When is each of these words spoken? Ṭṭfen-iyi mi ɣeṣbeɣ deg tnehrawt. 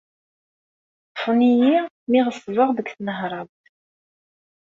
Ṭṭfen-iyi 1.09 1.75
mi 2.09 2.19
ɣeṣbeɣ 2.27 2.69
deg 2.77 2.87
tnehrawt. 2.95 3.61